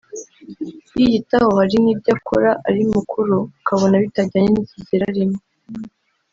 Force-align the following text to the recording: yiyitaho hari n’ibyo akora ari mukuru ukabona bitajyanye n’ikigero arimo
yiyitaho 0.99 1.49
hari 1.59 1.75
n’ibyo 1.83 2.09
akora 2.17 2.49
ari 2.69 2.81
mukuru 2.93 3.35
ukabona 3.61 3.95
bitajyanye 4.03 4.49
n’ikigero 4.51 5.03
arimo 5.11 5.39